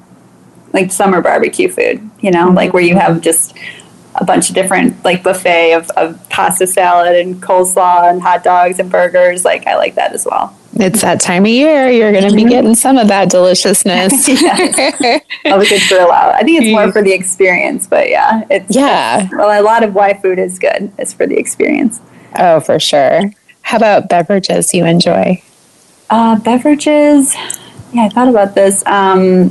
[0.73, 2.07] like summer barbecue food.
[2.19, 2.55] You know, mm-hmm.
[2.55, 3.55] like where you have just
[4.17, 8.79] a bunch of different like buffet of, of pasta salad and coleslaw and hot dogs
[8.79, 9.45] and burgers.
[9.45, 10.57] Like I like that as well.
[10.79, 11.89] It's that time of year.
[11.89, 12.49] You're going to be mm-hmm.
[12.49, 14.13] getting some of that deliciousness.
[15.45, 16.35] I'll be good grill out.
[16.35, 19.23] I think it's more for the experience, but yeah, it's yeah.
[19.23, 20.91] It's, well, a lot of why food is good.
[20.99, 21.99] It's for the experience.
[22.37, 23.31] Oh, for sure.
[23.61, 25.41] How about beverages you enjoy?
[26.09, 27.33] Uh, beverages.
[27.93, 28.85] Yeah, I thought about this.
[28.85, 29.49] Um,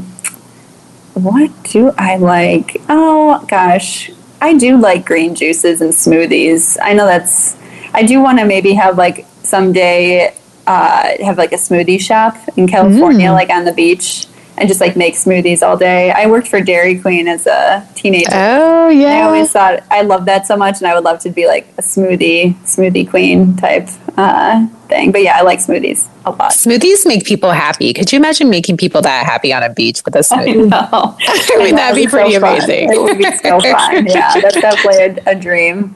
[1.14, 2.77] what do I like?
[2.89, 4.11] Oh gosh,
[4.41, 6.76] I do like green juices and smoothies.
[6.82, 7.57] I know that's.
[7.95, 10.34] I do want to maybe have like someday
[10.66, 13.34] uh, have like a smoothie shop in California, mm.
[13.34, 14.26] like on the beach
[14.59, 16.11] and just like make smoothies all day.
[16.11, 18.31] I worked for Dairy Queen as a teenager.
[18.33, 19.09] Oh yeah.
[19.09, 21.67] I always thought I loved that so much, and I would love to be like
[21.79, 25.13] a smoothie smoothie queen type uh, thing.
[25.13, 26.53] But yeah, I like smoothies a lot.
[26.53, 27.93] Smoothies make people happy.
[27.93, 30.71] Could you imagine making people that happy on a beach with a smoothie?
[30.73, 32.93] I, mean, that'd be pretty so amazing.
[32.93, 34.07] It would be so fun.
[34.07, 35.95] Yeah, that's definitely a, a dream.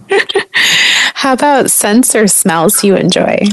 [1.15, 3.47] How about scents or smells you enjoy?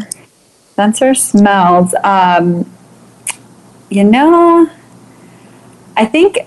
[0.76, 1.94] Scents or smells?
[2.04, 2.70] Um,
[3.90, 4.70] you know,
[5.98, 6.38] I think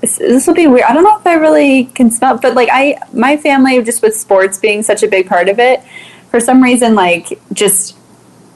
[0.00, 0.84] this, will be weird.
[0.84, 4.16] I don't know if I really can smell, but like I, my family, just with
[4.16, 5.82] sports being such a big part of it,
[6.30, 7.95] for some reason, like just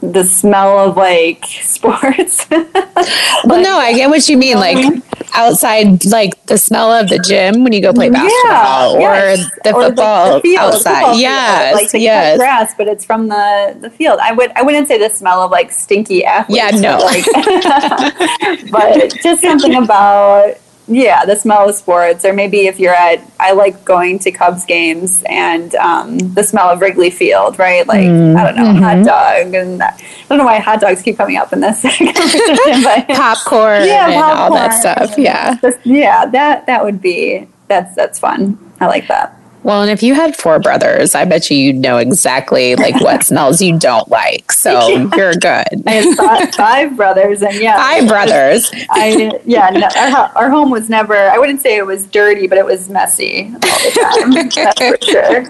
[0.03, 2.47] the smell of like sports.
[2.51, 4.57] well, no, I get what you mean.
[4.57, 5.03] Like
[5.35, 9.51] outside, like the smell of the gym when you go play basketball, yeah, or yes.
[9.65, 11.01] the football or the field, outside.
[11.01, 12.39] Football yes, like the yes.
[12.39, 14.19] grass, but it's from the the field.
[14.23, 16.57] I would I wouldn't say the smell of like stinky athletes.
[16.57, 16.99] Yeah, no.
[16.99, 17.25] Like,
[18.71, 20.55] but just something about
[20.91, 24.65] yeah, the smell of sports, or maybe if you're at, I like going to Cubs
[24.65, 27.87] games and um, the smell of Wrigley Field, right?
[27.87, 28.83] Like mm, I don't know, mm-hmm.
[28.83, 29.97] hot dog, and I
[30.29, 34.15] don't know why hot dogs keep coming up in this conversation, but popcorn, yeah, and
[34.15, 35.17] popcorn, all that stuff.
[35.17, 38.59] Yeah, just, yeah, that that would be that's that's fun.
[38.81, 39.40] I like that.
[39.63, 43.23] Well, and if you had four brothers, I bet you you'd know exactly like what
[43.31, 44.53] smells you don't like.
[44.53, 45.11] So yeah.
[45.17, 45.83] you're good.
[45.87, 48.71] I have five, five, brothers, and yeah, five brothers.
[48.91, 51.15] I yeah, no, our, our home was never.
[51.15, 54.49] I wouldn't say it was dirty, but it was messy all the time.
[54.55, 55.45] that's for sure.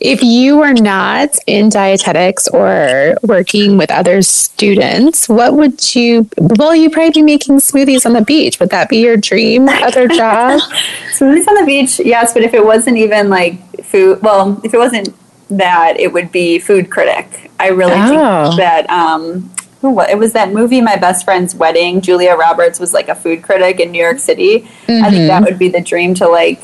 [0.00, 6.28] If you were not in dietetics or working with other students, what would you?
[6.38, 8.60] Well, you probably be making smoothies on the beach.
[8.60, 10.60] Would that be your dream other job?
[11.12, 12.32] smoothies on the beach, yes.
[12.32, 15.14] But if it wasn't even like food, well, if it wasn't
[15.50, 17.50] that, it would be food critic.
[17.60, 18.48] I really oh.
[18.48, 19.50] think that um,
[19.82, 23.80] it was that movie my best friend's wedding julia roberts was like a food critic
[23.80, 25.04] in new york city mm-hmm.
[25.04, 25.44] i think that mm-hmm.
[25.44, 26.58] would be the dream to like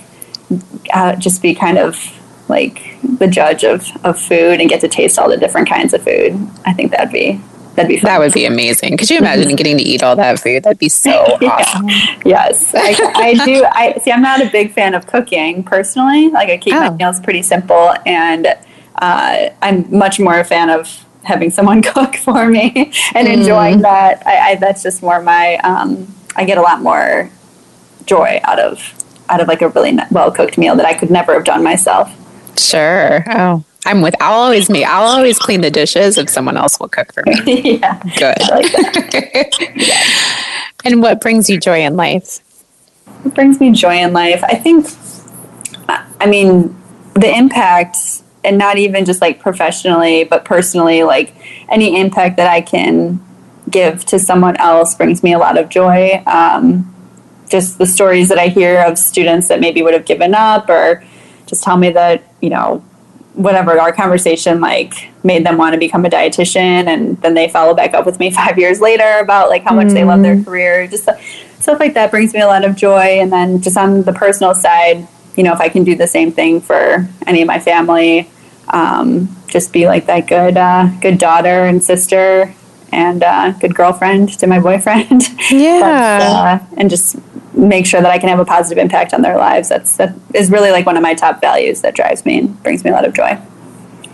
[0.94, 1.96] uh, just be kind of
[2.50, 6.02] like the judge of, of food and get to taste all the different kinds of
[6.02, 6.32] food
[6.66, 7.40] i think that'd be
[7.76, 8.08] that'd be fun.
[8.08, 10.88] that would be amazing could you imagine getting to eat all that food that'd be
[10.88, 11.10] so
[11.42, 11.88] awesome
[12.24, 16.50] yes I, I, do i see i'm not a big fan of cooking personally like
[16.50, 16.80] i keep oh.
[16.80, 18.46] my meals pretty simple and
[18.96, 23.32] uh, i'm much more a fan of having someone cook for me and mm.
[23.32, 24.26] enjoying that.
[24.26, 25.56] I, I, that's just more my.
[25.58, 27.30] Um, I get a lot more
[28.06, 28.94] joy out of
[29.28, 32.12] out of like a really well cooked meal that I could never have done myself.
[32.60, 33.24] Sure.
[33.28, 34.14] Oh, I'm with.
[34.20, 34.84] I'll always me.
[34.84, 37.78] I'll always clean the dishes if someone else will cook for me.
[37.80, 38.00] yeah.
[38.16, 38.38] Good.
[38.50, 40.02] Like yeah.
[40.84, 42.40] And what brings you joy in life?
[43.22, 44.42] What brings me joy in life?
[44.42, 44.86] I think.
[45.88, 46.74] I mean,
[47.14, 51.34] the impact and not even just like professionally, but personally, like
[51.68, 53.20] any impact that I can
[53.68, 56.22] give to someone else brings me a lot of joy.
[56.26, 56.94] Um,
[57.48, 61.04] just the stories that I hear of students that maybe would have given up or
[61.50, 62.82] just tell me that, you know,
[63.34, 67.74] whatever our conversation like made them want to become a dietitian and then they follow
[67.74, 69.94] back up with me five years later about like how much mm.
[69.94, 70.44] they love their mm.
[70.44, 71.04] career just
[71.60, 74.52] stuff like that brings me a lot of joy and then just on the personal
[74.52, 78.28] side you know, if I can do the same thing for any of my family,
[78.68, 82.54] um, just be like that good, uh, good daughter and sister
[82.92, 85.22] and uh, good girlfriend to my boyfriend.
[85.50, 87.16] Yeah, uh, and just
[87.54, 89.68] make sure that I can have a positive impact on their lives.
[89.68, 92.84] That's that is really like one of my top values that drives me and brings
[92.84, 93.38] me a lot of joy.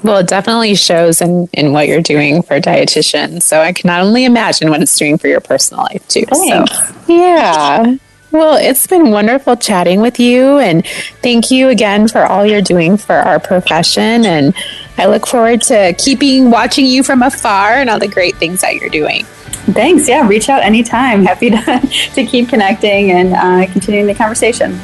[0.03, 3.43] Well, it definitely shows in, in what you're doing for dietitian.
[3.43, 6.25] So I can not only imagine what it's doing for your personal life too.
[6.27, 6.79] Thanks.
[6.79, 7.97] So yeah.
[8.31, 10.87] Well, it's been wonderful chatting with you, and
[11.23, 14.27] thank you again for all you're doing for our profession.
[14.27, 14.55] And
[14.99, 18.77] I look forward to keeping watching you from afar and all the great things that
[18.77, 19.25] you're doing.
[19.73, 20.09] Thanks.
[20.09, 21.25] Yeah, reach out anytime.
[21.25, 21.81] Happy to,
[22.15, 24.79] to keep connecting and uh, continuing the conversation.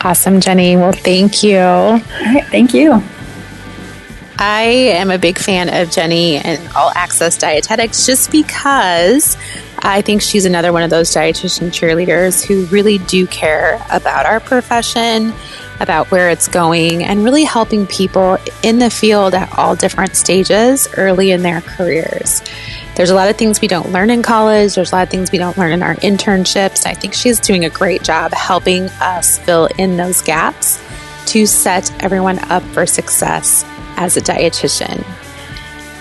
[0.00, 0.76] Awesome, Jenny.
[0.76, 1.58] Well, thank you.
[1.58, 3.02] All right, thank you.
[4.38, 9.36] I am a big fan of Jenny and All Access Dietetics just because
[9.78, 14.40] I think she's another one of those dietitian cheerleaders who really do care about our
[14.40, 15.32] profession,
[15.80, 20.88] about where it's going, and really helping people in the field at all different stages
[20.96, 22.42] early in their careers.
[22.96, 25.30] There's a lot of things we don't learn in college, there's a lot of things
[25.30, 26.86] we don't learn in our internships.
[26.86, 30.82] I think she's doing a great job helping us fill in those gaps
[31.26, 33.64] to set everyone up for success
[33.96, 35.04] as a dietitian.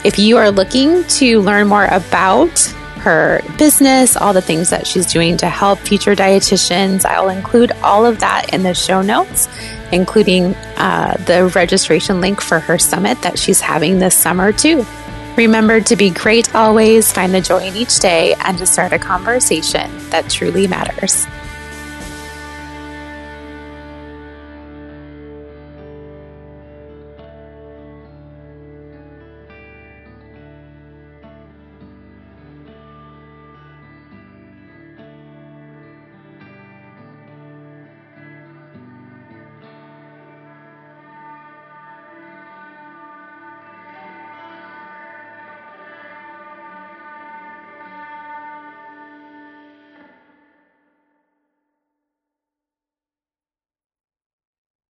[0.06, 2.74] If you are looking to learn more about
[3.06, 7.06] her business, all the things that she's doing to help future dietitians.
[7.06, 9.48] I'll include all of that in the show notes,
[9.92, 14.86] including uh, the registration link for her summit that she's having this summer, too.
[15.38, 18.98] Remember to be great always, find the joy in each day, and to start a
[18.98, 21.28] conversation that truly matters.